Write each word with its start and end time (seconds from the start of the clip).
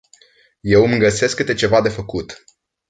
Eu 0.63 0.83
îmi 0.83 0.99
găsesc 0.99 1.35
câte 1.35 1.53
ceva 1.53 1.81
de 1.81 1.89
făcut. 1.89 2.43